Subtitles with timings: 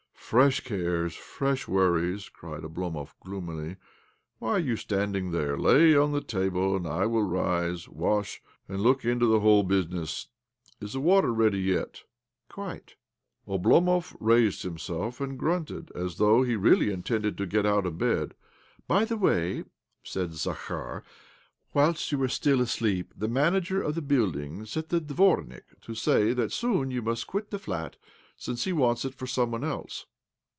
[0.15, 3.75] Fresh cares, fresh worries I" cried Oblomov gloomily."
[4.39, 5.57] Why are you stand ing there?
[5.57, 10.27] Lay the table, and I will rise, wash, and look into the whole business.
[10.79, 11.95] Is the water yet ready?" 22 OBLOMOV
[12.47, 12.95] "Quite."
[13.45, 18.33] Oblomov raised himself and grunted as though he really intended to get out of bed."
[18.87, 19.65] By the way,"
[20.01, 21.03] said Zakhar,"
[21.73, 26.31] whilst you were still asleep the manager of the building sent the dvornik' to say
[26.31, 27.97] that soon you must quit the flat,
[28.37, 30.05] since he wants it for some one else."